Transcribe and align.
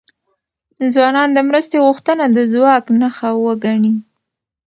ځوانان 0.93 1.29
د 1.33 1.37
مرستې 1.49 1.77
غوښتنه 1.85 2.25
د 2.35 2.37
ځواک 2.51 2.85
نښه 2.99 3.29
وګڼي. 3.45 3.93